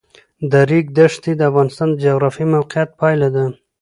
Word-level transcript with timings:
د 0.51 0.53
ریګ 0.69 0.85
دښتې 0.97 1.31
د 1.35 1.41
افغانستان 1.49 1.89
د 1.91 1.97
جغرافیایي 2.05 2.51
موقیعت 2.53 2.89
پایله 3.01 3.29
ده. 3.35 3.45